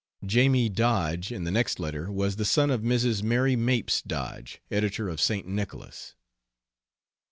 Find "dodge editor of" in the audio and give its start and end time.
4.01-5.21